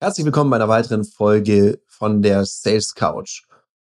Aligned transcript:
Herzlich 0.00 0.26
willkommen 0.26 0.50
bei 0.50 0.56
einer 0.56 0.68
weiteren 0.68 1.04
Folge 1.04 1.80
von 1.86 2.20
der 2.20 2.44
Sales 2.44 2.94
Couch. 2.94 3.44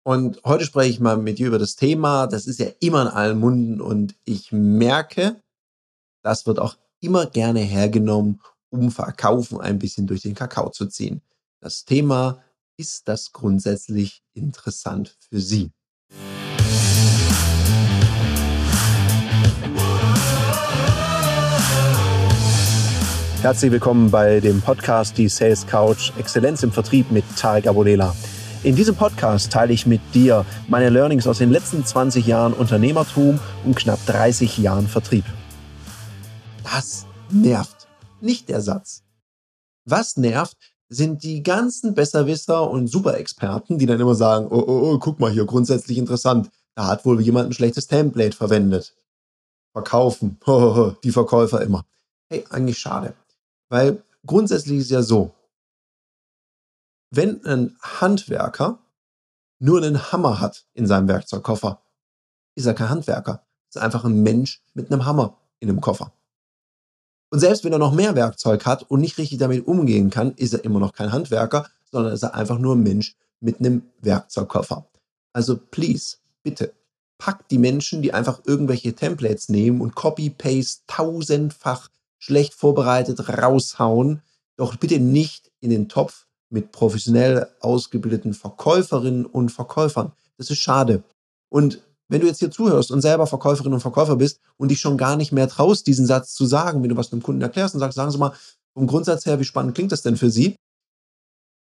Und 0.03 0.41
heute 0.45 0.65
spreche 0.65 0.91
ich 0.91 1.01
mal 1.01 1.17
mit 1.17 1.39
dir 1.39 1.47
über 1.47 1.59
das 1.59 1.77
Thema, 1.77 2.27
das 2.27 2.47
ist 2.47 2.59
ja 2.59 2.67
immer 2.81 3.03
in 3.03 3.09
allen 3.09 3.39
Munden 3.39 3.81
und 3.81 4.15
ich 4.25 4.53
merke, 4.53 5.41
das 6.23 6.47
wird 6.47 6.59
auch 6.59 6.77
immer 7.01 7.27
gerne 7.27 7.61
hergenommen, 7.61 8.41
um 8.71 8.91
Verkaufen 8.91 9.61
ein 9.61 9.79
bisschen 9.79 10.07
durch 10.07 10.23
den 10.23 10.35
Kakao 10.35 10.69
zu 10.71 10.87
ziehen. 10.87 11.23
Das 11.61 11.85
Thema, 11.85 12.43
ist 12.77 13.09
das 13.09 13.33
grundsätzlich 13.33 14.23
interessant 14.35 15.17
für 15.31 15.41
Sie? 15.41 15.71
Herzlich 23.45 23.73
willkommen 23.73 24.11
bei 24.11 24.41
dem 24.41 24.63
Podcast 24.63 25.19
Die 25.19 25.29
Sales 25.29 25.67
Couch 25.67 26.13
Exzellenz 26.17 26.63
im 26.63 26.73
Vertrieb 26.73 27.11
mit 27.11 27.27
Tarek 27.37 27.67
Abodela. 27.67 28.17
In 28.63 28.75
diesem 28.75 28.97
Podcast 28.97 29.53
teile 29.53 29.75
ich 29.75 29.85
mit 29.85 30.01
dir 30.15 30.47
meine 30.67 30.89
Learnings 30.89 31.27
aus 31.27 31.37
den 31.37 31.51
letzten 31.51 31.85
20 31.85 32.27
Jahren 32.27 32.55
Unternehmertum 32.55 33.39
und 33.67 33.77
knapp 33.77 33.99
30 34.07 34.57
Jahren 34.57 34.89
Vertrieb. 34.89 35.27
Das 36.63 37.05
nervt, 37.31 37.87
nicht 38.23 38.49
der 38.49 38.63
Satz. 38.63 39.03
Was 39.85 40.17
nervt, 40.17 40.57
sind 40.89 41.23
die 41.23 41.43
ganzen 41.43 41.95
Besserwisser 41.95 42.71
und 42.71 42.87
Superexperten, 42.87 43.77
die 43.77 43.85
dann 43.85 44.01
immer 44.01 44.15
sagen, 44.15 44.47
oh, 44.49 44.65
oh, 44.67 44.93
oh, 44.95 44.99
guck 44.99 45.21
mal 45.21 45.31
hier, 45.31 45.45
grundsätzlich 45.45 45.99
interessant. 45.99 46.49
Da 46.77 46.87
hat 46.87 47.05
wohl 47.05 47.21
jemand 47.21 47.51
ein 47.51 47.53
schlechtes 47.53 47.89
Template 47.89 48.35
verwendet. 48.35 48.95
Verkaufen, 49.75 50.39
die 51.05 51.13
Verkäufer 51.13 51.61
immer. 51.61 51.85
Hey, 52.31 52.47
eigentlich 52.49 52.79
schade. 52.79 53.13
Weil 53.69 54.03
grundsätzlich 54.27 54.79
ist 54.81 54.91
ja 54.91 55.03
so, 55.03 55.35
wenn 57.11 57.45
ein 57.45 57.77
Handwerker 57.81 58.79
nur 59.59 59.79
einen 59.79 60.13
Hammer 60.13 60.41
hat 60.41 60.67
in 60.75 60.87
seinem 60.87 61.09
Werkzeugkoffer, 61.09 61.81
ist 62.55 62.67
er 62.67 62.75
kein 62.75 62.91
Handwerker. 62.91 63.47
Ist 63.69 63.79
einfach 63.79 64.05
ein 64.05 64.23
Mensch 64.23 64.63
mit 64.75 64.91
einem 64.91 65.05
Hammer 65.05 65.39
in 65.61 65.69
einem 65.69 65.81
Koffer. 65.81 66.13
Und 67.31 67.41
selbst 67.41 67.65
wenn 67.65 67.73
er 67.73 67.79
noch 67.79 67.93
mehr 67.93 68.15
Werkzeug 68.15 68.65
hat 68.67 68.85
und 68.85 69.01
nicht 69.01 69.19
richtig 69.19 69.39
damit 69.39 69.67
umgehen 69.67 70.11
kann, 70.11 70.33
ist 70.35 70.55
er 70.55 70.65
immer 70.65 70.79
noch 70.79 70.93
kein 70.93 71.13
Handwerker, 71.13 71.69
sondern 71.91 72.13
ist 72.13 72.23
er 72.23 72.35
einfach 72.35 72.59
nur 72.59 72.77
ein 72.77 72.83
Mensch 72.83 73.17
mit 73.41 73.59
einem 73.59 73.83
Werkzeugkoffer. 74.01 74.87
Also 75.33 75.57
please, 75.57 76.19
bitte, 76.43 76.73
packt 77.19 77.51
die 77.51 77.59
Menschen, 77.59 78.03
die 78.03 78.13
einfach 78.13 78.43
irgendwelche 78.45 78.95
Templates 78.95 79.49
nehmen 79.49 79.81
und 79.81 79.95
Copy-Paste 79.95 80.83
tausendfach 80.87 81.89
schlecht 82.25 82.55
vorbereitet 82.55 83.29
raushauen, 83.29 84.23
doch 84.57 84.77
bitte 84.77 84.99
nicht 84.99 85.51
in 85.61 85.71
den 85.71 85.89
Topf 85.89 86.27
mit 86.49 86.73
professionell 86.73 87.49
ausgebildeten 87.61 88.33
Verkäuferinnen 88.33 89.27
und 89.27 89.51
Verkäufern. 89.51 90.13
Das 90.39 90.51
ist 90.51 90.59
schade. 90.59 91.03
Und 91.51 91.83
wenn 92.09 92.21
du 92.21 92.27
jetzt 92.27 92.39
hier 92.39 92.51
zuhörst 92.51 92.91
und 92.91 93.01
selber 93.01 93.27
Verkäuferin 93.27 93.73
und 93.73 93.81
Verkäufer 93.81 94.17
bist 94.17 94.41
und 94.57 94.71
dich 94.71 94.81
schon 94.81 94.97
gar 94.97 95.17
nicht 95.17 95.33
mehr 95.33 95.49
traust, 95.49 95.87
diesen 95.87 96.07
Satz 96.07 96.35
zu 96.35 96.47
sagen, 96.47 96.83
wenn 96.83 96.91
du 96.91 96.97
was 96.97 97.13
einem 97.13 97.23
Kunden 97.23 97.43
erklärst 97.43 97.75
und 97.75 97.81
sagst, 97.81 97.97
sagen 97.97 98.11
Sie 98.11 98.19
mal, 98.19 98.33
vom 98.73 98.87
Grundsatz 98.87 99.27
her, 99.27 99.39
wie 99.41 99.45
spannend 99.45 99.75
klingt 99.75 99.93
das 99.93 100.03
denn 100.03 100.17
für 100.17 100.31
Sie? 100.31 100.57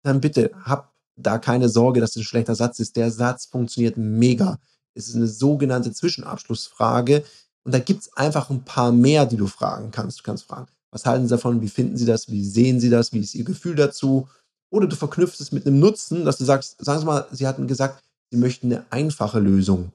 Dann 0.02 0.20
bitte 0.20 0.50
hab 0.64 0.92
da 1.16 1.38
keine 1.38 1.68
Sorge, 1.68 2.00
dass 2.00 2.12
das 2.12 2.22
ein 2.22 2.24
schlechter 2.24 2.54
Satz 2.54 2.78
ist. 2.78 2.96
Der 2.96 3.10
Satz 3.10 3.46
funktioniert 3.46 3.96
mega. 3.96 4.58
Es 4.94 5.08
ist 5.08 5.16
eine 5.16 5.26
sogenannte 5.26 5.92
Zwischenabschlussfrage, 5.92 7.24
und 7.66 7.72
da 7.72 7.80
gibt 7.80 8.02
es 8.02 8.16
einfach 8.16 8.48
ein 8.48 8.62
paar 8.64 8.92
mehr, 8.92 9.26
die 9.26 9.36
du 9.36 9.48
fragen 9.48 9.90
kannst. 9.90 10.20
Du 10.20 10.22
kannst 10.22 10.44
fragen, 10.44 10.68
was 10.92 11.04
halten 11.04 11.24
Sie 11.24 11.30
davon? 11.30 11.60
Wie 11.60 11.68
finden 11.68 11.96
Sie 11.96 12.06
das? 12.06 12.30
Wie 12.30 12.44
sehen 12.44 12.78
Sie 12.78 12.90
das? 12.90 13.12
Wie 13.12 13.18
ist 13.18 13.34
Ihr 13.34 13.42
Gefühl 13.42 13.74
dazu? 13.74 14.28
Oder 14.70 14.86
du 14.86 14.94
verknüpfst 14.94 15.40
es 15.40 15.50
mit 15.50 15.66
einem 15.66 15.80
Nutzen, 15.80 16.24
dass 16.24 16.38
du 16.38 16.44
sagst, 16.44 16.76
sagen 16.78 17.00
Sie 17.00 17.06
mal, 17.06 17.26
Sie 17.32 17.44
hatten 17.44 17.66
gesagt, 17.66 18.04
Sie 18.30 18.36
möchten 18.36 18.72
eine 18.72 18.86
einfache 18.90 19.40
Lösung. 19.40 19.90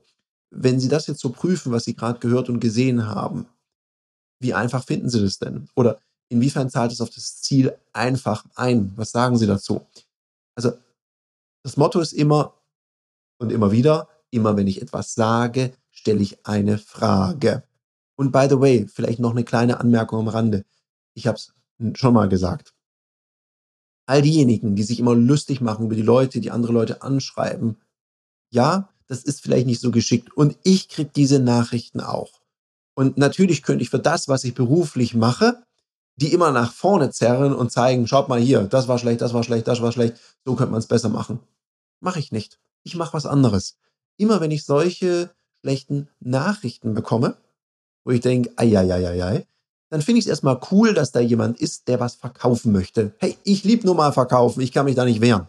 Wenn 0.49 0.81
Sie 0.81 0.89
das 0.89 1.07
jetzt 1.07 1.21
so 1.21 1.29
prüfen, 1.29 1.71
was 1.71 1.85
Sie 1.85 1.95
gerade 1.95 2.19
gehört 2.19 2.49
und 2.49 2.59
gesehen 2.59 3.07
haben, 3.07 3.45
wie 4.41 4.53
einfach 4.53 4.83
finden 4.83 5.09
Sie 5.09 5.21
das 5.21 5.39
denn? 5.39 5.69
Oder 5.73 5.97
inwiefern 6.27 6.69
zahlt 6.69 6.91
es 6.91 6.99
auf 6.99 7.09
das 7.09 7.41
Ziel 7.41 7.73
einfach 7.93 8.43
ein? 8.55 8.91
Was 8.97 9.11
sagen 9.11 9.37
Sie 9.37 9.47
dazu? 9.47 9.79
Also 10.55 10.73
das 11.63 11.77
Motto 11.77 12.01
ist 12.01 12.11
immer 12.11 12.53
und 13.37 13.49
immer 13.49 13.71
wieder, 13.71 14.09
immer 14.29 14.57
wenn 14.57 14.67
ich 14.67 14.81
etwas 14.81 15.13
sage, 15.13 15.71
stelle 15.91 16.21
ich 16.21 16.45
eine 16.45 16.77
Frage. 16.77 17.63
Und 18.15 18.31
by 18.31 18.47
the 18.49 18.59
way, 18.59 18.87
vielleicht 18.87 19.19
noch 19.19 19.31
eine 19.31 19.43
kleine 19.43 19.79
Anmerkung 19.79 20.19
am 20.19 20.27
Rande. 20.27 20.65
Ich 21.13 21.27
habe 21.27 21.37
es 21.37 21.53
schon 21.97 22.13
mal 22.13 22.29
gesagt. 22.29 22.73
All 24.05 24.21
diejenigen, 24.21 24.75
die 24.75 24.83
sich 24.83 24.99
immer 24.99 25.15
lustig 25.15 25.61
machen 25.61 25.85
über 25.85 25.95
die 25.95 26.01
Leute, 26.01 26.39
die 26.39 26.51
andere 26.51 26.73
Leute 26.73 27.01
anschreiben, 27.01 27.77
ja, 28.49 28.89
das 29.07 29.23
ist 29.23 29.41
vielleicht 29.41 29.67
nicht 29.67 29.81
so 29.81 29.91
geschickt. 29.91 30.31
Und 30.35 30.57
ich 30.63 30.89
kriege 30.89 31.11
diese 31.15 31.39
Nachrichten 31.39 31.99
auch. 31.99 32.41
Und 32.93 33.17
natürlich 33.17 33.63
könnte 33.63 33.83
ich 33.83 33.89
für 33.89 33.99
das, 33.99 34.27
was 34.27 34.43
ich 34.43 34.53
beruflich 34.53 35.15
mache, 35.15 35.63
die 36.15 36.33
immer 36.33 36.51
nach 36.51 36.71
vorne 36.71 37.09
zerren 37.09 37.53
und 37.53 37.71
zeigen, 37.71 38.07
schaut 38.07 38.29
mal 38.29 38.39
hier, 38.39 38.63
das 38.63 38.87
war 38.87 38.99
schlecht, 38.99 39.21
das 39.21 39.33
war 39.33 39.43
schlecht, 39.43 39.67
das 39.67 39.81
war 39.81 39.91
schlecht, 39.91 40.17
so 40.45 40.55
könnte 40.55 40.71
man 40.71 40.79
es 40.79 40.87
besser 40.87 41.09
machen. 41.09 41.39
Mache 41.99 42.19
ich 42.19 42.31
nicht. 42.31 42.59
Ich 42.83 42.95
mache 42.95 43.13
was 43.13 43.25
anderes. 43.25 43.77
Immer 44.17 44.41
wenn 44.41 44.51
ich 44.51 44.65
solche 44.65 45.33
schlechten 45.61 46.09
Nachrichten 46.19 46.93
bekomme, 46.93 47.37
wo 48.03 48.11
ich 48.11 48.21
denke, 48.21 48.51
ei, 48.55 49.45
dann 49.89 50.01
finde 50.01 50.19
ich 50.19 50.25
es 50.25 50.29
erstmal 50.29 50.59
cool, 50.71 50.93
dass 50.93 51.11
da 51.11 51.19
jemand 51.19 51.59
ist, 51.59 51.87
der 51.87 51.99
was 51.99 52.15
verkaufen 52.15 52.71
möchte. 52.71 53.13
Hey, 53.17 53.37
ich 53.43 53.63
liebe 53.63 53.85
nur 53.85 53.95
mal 53.95 54.13
verkaufen, 54.13 54.61
ich 54.61 54.71
kann 54.71 54.85
mich 54.85 54.95
da 54.95 55.05
nicht 55.05 55.21
wehren. 55.21 55.47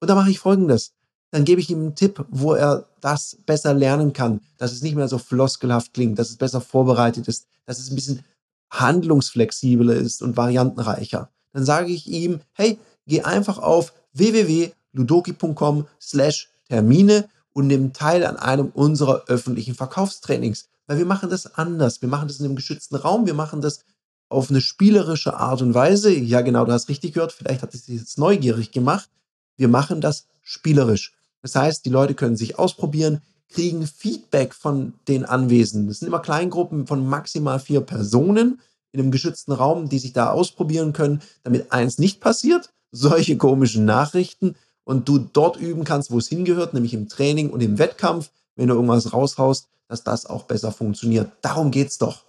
Und 0.00 0.08
da 0.08 0.14
mache 0.14 0.30
ich 0.30 0.38
folgendes. 0.38 0.92
Dann 1.30 1.44
gebe 1.44 1.60
ich 1.60 1.70
ihm 1.70 1.80
einen 1.80 1.94
Tipp, 1.94 2.24
wo 2.28 2.54
er 2.54 2.86
das 3.00 3.38
besser 3.46 3.72
lernen 3.72 4.12
kann, 4.12 4.40
dass 4.58 4.72
es 4.72 4.82
nicht 4.82 4.94
mehr 4.94 5.08
so 5.08 5.18
floskelhaft 5.18 5.94
klingt, 5.94 6.18
dass 6.18 6.30
es 6.30 6.36
besser 6.36 6.60
vorbereitet 6.60 7.28
ist, 7.28 7.46
dass 7.66 7.78
es 7.78 7.90
ein 7.90 7.94
bisschen 7.94 8.24
handlungsflexibler 8.70 9.94
ist 9.94 10.22
und 10.22 10.36
variantenreicher. 10.36 11.30
Dann 11.52 11.64
sage 11.64 11.92
ich 11.92 12.06
ihm, 12.08 12.40
hey, 12.52 12.78
geh 13.06 13.22
einfach 13.22 13.58
auf 13.58 13.92
www.ludoki.com 14.12 15.86
slash 16.00 16.50
Termine 16.68 17.28
und 17.60 17.66
nimm 17.66 17.92
teil 17.92 18.24
an 18.24 18.36
einem 18.36 18.68
unserer 18.68 19.24
öffentlichen 19.26 19.74
Verkaufstrainings. 19.74 20.68
Weil 20.86 20.98
wir 20.98 21.06
machen 21.06 21.30
das 21.30 21.54
anders. 21.54 22.02
Wir 22.02 22.08
machen 22.08 22.26
das 22.26 22.40
in 22.40 22.46
einem 22.46 22.56
geschützten 22.56 22.96
Raum. 22.96 23.26
Wir 23.26 23.34
machen 23.34 23.60
das 23.60 23.84
auf 24.28 24.50
eine 24.50 24.60
spielerische 24.60 25.34
Art 25.34 25.60
und 25.60 25.74
Weise. 25.74 26.12
Ja, 26.12 26.40
genau, 26.40 26.64
du 26.64 26.72
hast 26.72 26.88
richtig 26.88 27.12
gehört. 27.12 27.32
Vielleicht 27.32 27.62
hat 27.62 27.74
es 27.74 27.84
dich 27.84 27.98
jetzt 28.00 28.18
neugierig 28.18 28.72
gemacht. 28.72 29.10
Wir 29.56 29.68
machen 29.68 30.00
das 30.00 30.26
spielerisch. 30.42 31.12
Das 31.42 31.54
heißt, 31.54 31.84
die 31.84 31.90
Leute 31.90 32.14
können 32.14 32.36
sich 32.36 32.58
ausprobieren, 32.58 33.20
kriegen 33.50 33.86
Feedback 33.86 34.54
von 34.54 34.94
den 35.06 35.24
Anwesenden. 35.24 35.88
Das 35.88 35.98
sind 35.98 36.08
immer 36.08 36.20
Kleingruppen 36.20 36.86
von 36.86 37.06
maximal 37.06 37.60
vier 37.60 37.82
Personen 37.82 38.60
in 38.92 39.00
einem 39.00 39.10
geschützten 39.10 39.52
Raum, 39.52 39.88
die 39.88 39.98
sich 39.98 40.12
da 40.12 40.30
ausprobieren 40.30 40.92
können, 40.92 41.20
damit 41.42 41.72
eins 41.72 41.98
nicht 41.98 42.20
passiert, 42.20 42.70
solche 42.90 43.36
komischen 43.36 43.84
Nachrichten 43.84 44.56
und 44.90 45.08
du 45.08 45.20
dort 45.20 45.56
üben 45.56 45.84
kannst, 45.84 46.10
wo 46.10 46.18
es 46.18 46.26
hingehört, 46.26 46.74
nämlich 46.74 46.94
im 46.94 47.08
Training 47.08 47.50
und 47.50 47.60
im 47.60 47.78
Wettkampf, 47.78 48.32
wenn 48.56 48.66
du 48.66 48.74
irgendwas 48.74 49.12
raushaust, 49.12 49.68
dass 49.86 50.02
das 50.02 50.26
auch 50.26 50.46
besser 50.46 50.72
funktioniert. 50.72 51.30
Darum 51.42 51.70
geht's 51.70 51.96
doch. 51.96 52.24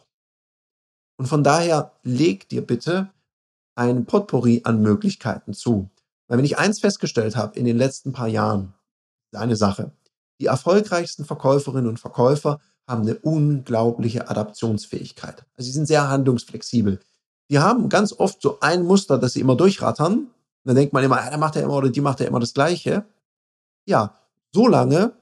Und 1.18 1.26
von 1.26 1.44
daher 1.44 1.94
leg 2.04 2.48
dir 2.50 2.62
bitte 2.62 3.10
ein 3.74 4.06
Potpourri 4.06 4.62
an 4.64 4.80
Möglichkeiten 4.80 5.56
zu. 5.56 5.90
Weil 6.28 6.38
wenn 6.38 6.46
ich 6.46 6.60
eins 6.60 6.80
festgestellt 6.80 7.36
habe 7.36 7.58
in 7.58 7.66
den 7.66 7.80
letzten 7.80 8.12
paar 8.12 8.28
Jahren, 8.28 8.76
eine 9.34 9.56
Sache, 9.56 9.90
die 10.40 10.46
erfolgreichsten 10.46 11.26
Verkäuferinnen 11.26 11.90
und 11.90 12.00
Verkäufer 12.00 12.60
haben 12.88 13.02
eine 13.02 13.16
unglaubliche 13.16 14.30
Adaptionsfähigkeit. 14.30 15.46
Also 15.58 15.66
sie 15.66 15.72
sind 15.72 15.88
sehr 15.88 16.10
handlungsflexibel. 16.10 17.00
Die 17.50 17.58
haben 17.58 17.90
ganz 17.90 18.14
oft 18.14 18.40
so 18.40 18.60
ein 18.60 18.84
Muster, 18.84 19.18
das 19.18 19.34
sie 19.34 19.40
immer 19.40 19.56
durchrattern 19.56 20.28
dann 20.64 20.76
denkt 20.76 20.94
man 20.94 21.04
immer, 21.04 21.18
ja, 21.18 21.30
der 21.30 21.38
macht 21.38 21.56
ja 21.56 21.62
immer 21.62 21.76
oder 21.76 21.90
die 21.90 22.02
macht 22.02 22.20
ja 22.20 22.28
immer 22.28 22.40
das 22.40 22.54
Gleiche. 22.54 23.06
Ja, 23.86 24.18
so 24.52 24.68
lange, 24.68 25.14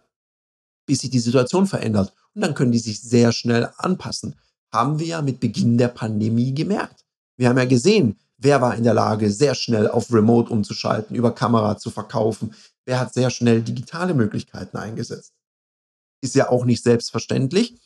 bis 0.86 1.00
sich 1.00 1.10
die 1.10 1.20
Situation 1.20 1.68
verändert. 1.68 2.14
Und 2.34 2.42
dann 2.42 2.54
können 2.54 2.72
die 2.72 2.80
sich 2.80 3.02
sehr 3.02 3.32
schnell 3.32 3.70
anpassen. 3.78 4.36
Haben 4.72 5.00
wir 5.00 5.08
ja 5.08 5.22
mit 5.22 5.40
Beginn 5.40 5.78
der 5.78 5.88
Pandemie 5.88 6.54
gemerkt. 6.54 7.06
Wir 7.38 7.50
haben 7.50 7.58
ja 7.58 7.66
gesehen, 7.66 8.20
wer 8.38 8.62
war 8.62 8.76
in 8.76 8.84
der 8.84 8.94
Lage, 8.94 9.32
sehr 9.32 9.56
schnell 9.56 9.88
auf 9.88 10.12
Remote 10.12 10.52
umzuschalten, 10.52 11.16
über 11.16 11.34
Kamera 11.34 11.78
zu 11.78 11.90
verkaufen. 11.90 12.54
Wer 12.86 13.00
hat 13.00 13.14
sehr 13.14 13.30
schnell 13.30 13.62
digitale 13.62 14.14
Möglichkeiten 14.14 14.78
eingesetzt. 14.78 15.34
Ist 16.22 16.36
ja 16.36 16.50
auch 16.50 16.66
nicht 16.66 16.84
selbstverständlich. 16.84 17.80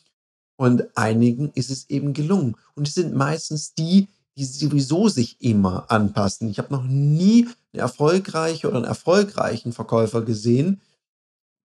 Und 0.56 0.86
einigen 0.98 1.52
ist 1.54 1.70
es 1.70 1.90
eben 1.90 2.14
gelungen. 2.14 2.56
Und 2.76 2.88
es 2.88 2.96
sind 2.96 3.14
meistens 3.14 3.74
die, 3.74 4.08
die 4.38 4.46
sowieso 4.46 5.10
sich 5.10 5.42
immer 5.42 5.92
anpassen. 5.92 6.50
Ich 6.50 6.58
habe 6.58 6.74
noch 6.74 6.84
nie 6.84 7.48
eine 7.72 7.82
erfolgreiche 7.82 8.68
oder 8.68 8.78
einen 8.78 8.86
erfolgreichen 8.86 9.74
Verkäufer 9.74 10.22
gesehen, 10.22 10.82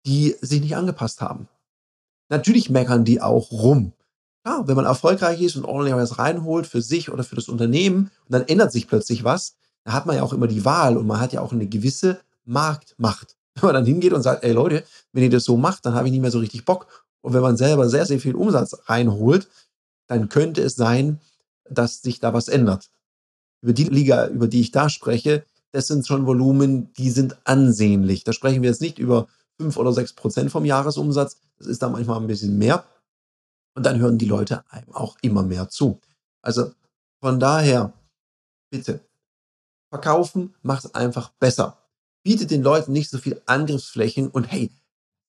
die 0.06 0.36
sich 0.40 0.60
nicht 0.60 0.76
angepasst 0.76 1.20
haben. 1.20 1.48
Natürlich 2.28 2.70
meckern 2.70 3.04
die 3.04 3.20
auch 3.20 3.50
rum. 3.50 3.92
Klar, 4.44 4.66
wenn 4.68 4.76
man 4.76 4.84
erfolgreich 4.84 5.40
ist 5.40 5.56
und 5.56 5.64
ordentlich 5.64 5.94
was 5.94 6.18
reinholt 6.18 6.66
für 6.66 6.82
sich 6.82 7.10
oder 7.10 7.24
für 7.24 7.36
das 7.36 7.48
Unternehmen 7.48 8.10
und 8.26 8.32
dann 8.32 8.46
ändert 8.46 8.72
sich 8.72 8.88
plötzlich 8.88 9.24
was, 9.24 9.56
da 9.84 9.92
hat 9.92 10.06
man 10.06 10.16
ja 10.16 10.22
auch 10.22 10.32
immer 10.32 10.46
die 10.46 10.64
Wahl 10.64 10.96
und 10.96 11.06
man 11.06 11.20
hat 11.20 11.32
ja 11.32 11.40
auch 11.40 11.52
eine 11.52 11.66
gewisse 11.66 12.20
Marktmacht. 12.44 13.36
Wenn 13.54 13.68
man 13.68 13.74
dann 13.74 13.86
hingeht 13.86 14.12
und 14.12 14.22
sagt, 14.22 14.42
ey 14.42 14.52
Leute, 14.52 14.84
wenn 15.12 15.22
ihr 15.22 15.30
das 15.30 15.44
so 15.44 15.56
macht, 15.56 15.86
dann 15.86 15.94
habe 15.94 16.08
ich 16.08 16.12
nicht 16.12 16.20
mehr 16.20 16.32
so 16.32 16.40
richtig 16.40 16.64
Bock. 16.64 16.88
Und 17.20 17.34
wenn 17.34 17.40
man 17.40 17.56
selber 17.56 17.88
sehr, 17.88 18.04
sehr 18.04 18.18
viel 18.18 18.34
Umsatz 18.34 18.76
reinholt, 18.86 19.48
dann 20.08 20.28
könnte 20.28 20.60
es 20.60 20.74
sein, 20.74 21.20
dass 21.68 22.02
sich 22.02 22.20
da 22.20 22.32
was 22.32 22.48
ändert. 22.48 22.90
Über 23.62 23.72
die 23.72 23.84
Liga, 23.84 24.28
über 24.28 24.48
die 24.48 24.60
ich 24.60 24.70
da 24.72 24.88
spreche, 24.88 25.44
das 25.72 25.88
sind 25.88 26.06
schon 26.06 26.26
Volumen, 26.26 26.92
die 26.94 27.10
sind 27.10 27.36
ansehnlich. 27.44 28.24
Da 28.24 28.32
sprechen 28.32 28.62
wir 28.62 28.70
jetzt 28.70 28.80
nicht 28.80 28.98
über 28.98 29.26
fünf 29.58 29.76
oder 29.76 29.92
sechs 29.92 30.12
Prozent 30.12 30.50
vom 30.50 30.64
Jahresumsatz. 30.64 31.38
Das 31.58 31.66
ist 31.66 31.82
da 31.82 31.88
manchmal 31.88 32.20
ein 32.20 32.26
bisschen 32.26 32.58
mehr. 32.58 32.84
Und 33.74 33.84
dann 33.84 33.98
hören 33.98 34.18
die 34.18 34.26
Leute 34.26 34.64
einem 34.70 34.92
auch 34.92 35.16
immer 35.22 35.42
mehr 35.42 35.68
zu. 35.68 36.00
Also 36.42 36.70
von 37.20 37.40
daher, 37.40 37.92
bitte, 38.70 39.00
verkaufen 39.90 40.54
macht 40.62 40.94
einfach 40.94 41.30
besser. 41.40 41.78
Bietet 42.22 42.50
den 42.50 42.62
Leuten 42.62 42.92
nicht 42.92 43.10
so 43.10 43.18
viel 43.18 43.40
Angriffsflächen 43.46 44.28
und 44.28 44.44
hey, 44.44 44.70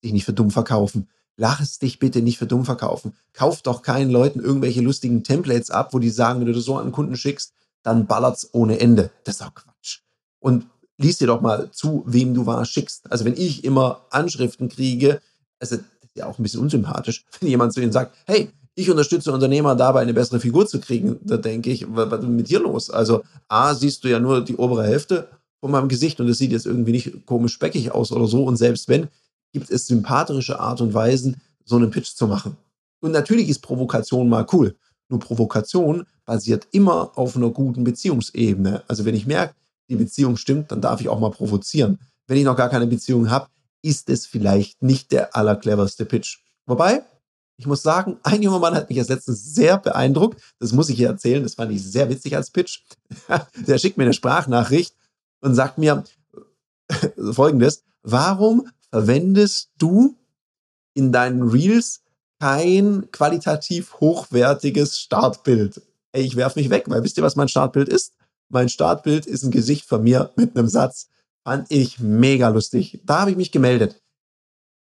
dich 0.04 0.14
nicht 0.14 0.26
für 0.26 0.34
dumm 0.34 0.52
verkaufen. 0.52 1.10
Lach 1.38 1.62
es 1.62 1.80
dich 1.80 2.00
bitte 2.00 2.22
nicht 2.22 2.38
für 2.38 2.48
dumm 2.48 2.66
verkaufen. 2.66 3.14
Kauf 3.34 3.62
doch 3.62 3.82
keinen 3.82 4.10
Leuten 4.10 4.40
irgendwelche 4.40 4.82
lustigen 4.82 5.24
Templates 5.24 5.70
ab, 5.70 5.94
wo 5.94 6.00
die 6.00 6.10
sagen, 6.10 6.40
wenn 6.40 6.48
du 6.48 6.54
das 6.54 6.64
so 6.64 6.78
an 6.78 6.92
Kunden 6.92 7.18
schickst, 7.18 7.54
dann 7.84 8.08
ballert's 8.08 8.50
ohne 8.54 8.80
Ende. 8.80 9.12
Das 9.24 9.36
ist 9.36 9.42
doch 9.42 9.54
Quatsch. 9.54 10.00
Und 10.40 10.68
lies 10.98 11.18
dir 11.18 11.28
doch 11.28 11.42
mal 11.42 11.72
zu, 11.72 12.04
wem 12.06 12.34
du 12.34 12.46
was 12.46 12.70
schickst. 12.70 13.12
Also 13.12 13.26
wenn 13.26 13.36
ich 13.36 13.64
immer 13.64 14.06
Anschriften 14.12 14.70
kriege, 14.70 15.22
also 15.60 15.76
das 15.76 15.86
ist 15.86 16.16
ja 16.16 16.26
auch 16.26 16.40
ein 16.40 16.44
bisschen 16.44 16.62
unsympathisch, 16.62 17.26
wenn 17.40 17.50
jemand 17.50 17.74
zu 17.74 17.82
ihnen 17.82 17.92
sagt, 17.92 18.16
hey, 18.26 18.50
ich 18.76 18.90
unterstütze 18.90 19.32
Unternehmer 19.32 19.76
dabei, 19.76 20.02
eine 20.02 20.14
bessere 20.14 20.40
Figur 20.40 20.68
zu 20.68 20.80
kriegen, 20.80 21.18
da 21.24 21.38
denke 21.38 21.72
ich, 21.72 21.86
was 21.88 22.20
ist 22.20 22.28
mit 22.28 22.50
dir 22.50 22.60
los? 22.60 22.90
Also 22.90 23.24
A, 23.48 23.74
siehst 23.74 24.04
du 24.04 24.10
ja 24.10 24.20
nur 24.20 24.44
die 24.44 24.58
obere 24.58 24.86
Hälfte 24.86 25.30
von 25.62 25.72
meinem 25.72 25.88
Gesicht 25.88 26.20
und 26.20 26.28
es 26.28 26.38
sieht 26.38 26.52
jetzt 26.52 26.66
irgendwie 26.66 26.92
nicht 26.92 27.26
komisch 27.26 27.54
speckig 27.54 27.92
aus 27.92 28.12
oder 28.12 28.28
so. 28.28 28.44
Und 28.44 28.58
selbst 28.58 28.90
wenn, 28.90 29.08
gibt 29.56 29.72
es 29.72 29.88
sympathische 29.88 30.60
Art 30.60 30.82
und 30.82 30.94
Weisen, 30.94 31.38
so 31.64 31.78
einen 31.78 31.90
Pitch 31.90 32.14
zu 32.14 32.28
machen. 32.28 32.58
Und 33.00 33.12
natürlich 33.14 33.48
ist 33.48 33.60
Provokation 33.60 34.28
mal 34.28 34.46
cool. 34.52 34.76
Nur 35.08 35.22
Provokation 35.22 36.06
basiert 36.26 36.68
immer 36.72 37.18
auf 37.18 37.38
einer 37.38 37.50
guten 37.52 37.86
Beziehungsebene. 37.86 38.84
Also 38.90 39.06
wenn 39.06 39.16
ich 39.16 39.26
merke, 39.26 39.56
die 39.88 39.96
Beziehung 39.96 40.36
stimmt, 40.36 40.74
dann 40.74 40.82
darf 40.82 41.00
ich 41.00 41.08
auch 41.08 41.22
mal 41.22 41.32
provozieren. 41.32 42.00
Wenn 42.28 42.38
ich 42.38 42.44
noch 42.44 42.58
gar 42.58 42.68
keine 42.68 42.86
Beziehung 42.86 43.30
habe, 43.30 43.48
ist 43.82 44.10
es 44.10 44.26
vielleicht 44.26 44.84
nicht 44.84 45.14
der 45.14 45.34
allercleverste 45.34 46.04
Pitch. 46.04 46.40
Wobei, 46.66 47.04
ich 47.56 47.66
muss 47.66 47.82
sagen, 47.82 48.18
ein 48.24 48.42
junger 48.42 48.60
Mann 48.60 48.76
hat 48.76 48.90
mich 48.90 49.00
als 49.00 49.08
letztes 49.08 49.56
sehr 49.56 49.78
beeindruckt. 49.78 50.42
Das 50.60 50.74
muss 50.74 50.90
ich 50.90 50.98
hier 50.98 51.08
erzählen. 51.08 51.44
Das 51.44 51.56
fand 51.56 51.72
ich 51.72 51.82
sehr 51.82 52.10
witzig 52.10 52.36
als 52.36 52.52
Pitch. 52.52 52.82
Der 53.68 53.78
schickt 53.78 53.96
mir 53.96 54.04
eine 54.04 54.14
Sprachnachricht 54.14 54.94
und 55.40 55.56
sagt 55.56 55.78
mir 55.78 56.04
folgendes. 57.32 57.84
Warum 58.04 58.68
verwendest 58.96 59.72
du 59.78 60.16
in 60.94 61.12
deinen 61.12 61.42
Reels 61.50 62.02
kein 62.40 63.12
qualitativ 63.12 64.00
hochwertiges 64.00 65.02
Startbild? 65.02 65.82
Ey, 66.14 66.24
ich 66.24 66.38
werf 66.38 66.56
mich 66.56 66.70
weg, 66.70 66.86
weil 66.88 67.04
wisst 67.04 67.18
ihr, 67.18 67.24
was 67.24 67.36
mein 67.36 67.50
Startbild 67.50 67.90
ist? 67.90 68.14
Mein 68.48 68.70
Startbild 68.70 69.26
ist 69.26 69.44
ein 69.44 69.52
Gesicht 69.52 69.84
von 69.84 70.02
mir 70.02 70.32
mit 70.38 70.56
einem 70.56 70.70
Satz. 70.70 71.10
Fand 71.44 71.70
ich 71.72 72.00
mega 72.00 72.48
lustig. 72.48 73.02
Da 73.04 73.20
habe 73.20 73.32
ich 73.32 73.36
mich 73.36 73.52
gemeldet. 73.52 74.02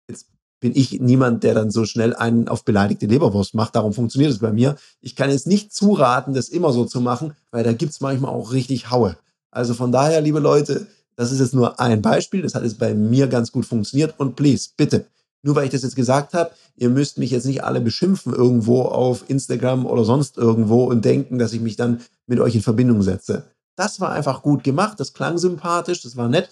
Jetzt 0.09 0.27
bin 0.59 0.73
ich 0.75 0.99
niemand, 0.99 1.45
der 1.45 1.55
dann 1.55 1.71
so 1.71 1.85
schnell 1.85 2.13
einen 2.13 2.49
auf 2.49 2.65
beleidigte 2.65 3.07
Leberwurst 3.07 3.55
macht. 3.55 3.77
Darum 3.77 3.93
funktioniert 3.93 4.33
es 4.33 4.41
bei 4.41 4.53
mir. 4.53 4.75
Ich 5.01 5.15
kann 5.15 5.31
jetzt 5.31 5.47
nicht 5.47 5.73
zuraten, 5.73 6.35
das 6.35 6.49
immer 6.49 6.73
so 6.73 6.85
zu 6.85 7.01
machen, 7.01 7.37
weil 7.53 7.63
da 7.63 7.73
gibt 7.73 7.93
es 7.93 8.01
manchmal 8.01 8.33
auch 8.33 8.51
richtig 8.51 8.91
Haue. 8.91 9.17
Also 9.53 9.73
von 9.75 9.93
daher, 9.93 10.21
liebe 10.21 10.41
Leute, 10.41 10.89
das 11.21 11.33
ist 11.33 11.41
jetzt 11.41 11.53
nur 11.53 11.79
ein 11.79 12.01
Beispiel. 12.01 12.41
Das 12.41 12.55
hat 12.55 12.63
jetzt 12.63 12.79
bei 12.79 12.95
mir 12.95 13.27
ganz 13.27 13.53
gut 13.53 13.67
funktioniert. 13.67 14.15
Und 14.17 14.37
please, 14.37 14.71
bitte, 14.75 15.05
nur 15.43 15.55
weil 15.55 15.67
ich 15.67 15.71
das 15.71 15.83
jetzt 15.83 15.95
gesagt 15.95 16.33
habe, 16.33 16.53
ihr 16.77 16.89
müsst 16.89 17.19
mich 17.19 17.31
jetzt 17.31 17.45
nicht 17.45 17.63
alle 17.63 17.83
beschimpfen 17.83 18.33
irgendwo 18.33 18.83
auf 18.83 19.29
Instagram 19.29 19.85
oder 19.85 20.05
sonst 20.05 20.39
irgendwo 20.39 20.85
und 20.85 21.05
denken, 21.05 21.39
dass 21.39 21.53
ich 21.53 21.61
mich 21.61 21.77
dann 21.77 22.01
mit 22.27 22.41
euch 22.41 22.55
in 22.55 22.63
Verbindung 22.63 23.03
setze. 23.03 23.45
Das 23.77 24.01
war 24.01 24.13
einfach 24.13 24.41
gut 24.41 24.65
gemacht, 24.65 24.99
das 24.99 25.13
klang 25.13 25.37
sympathisch, 25.37 26.01
das 26.01 26.17
war 26.17 26.29
nett. 26.29 26.49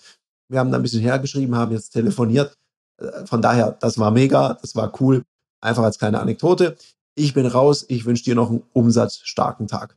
Wir 0.50 0.59
haben 0.61 0.71
da 0.71 0.76
ein 0.76 0.82
bisschen 0.82 1.00
hergeschrieben, 1.00 1.56
haben 1.56 1.73
jetzt 1.73 1.91
telefoniert. 1.91 2.55
Äh, 3.00 3.25
von 3.25 3.41
daher, 3.41 3.73
das 3.81 3.97
war 3.97 4.11
mega, 4.11 4.53
das 4.61 4.76
war 4.76 4.93
cool. 5.00 5.25
Einfach 5.62 5.85
als 5.85 5.99
kleine 5.99 6.21
Anekdote. 6.21 6.76
Ich 7.14 7.32
bin 7.32 7.47
raus, 7.47 7.87
ich 7.88 8.05
wünsche 8.05 8.25
dir 8.25 8.35
noch 8.35 8.50
einen 8.50 8.62
umsatzstarken 8.75 9.67
Tag. 9.67 9.97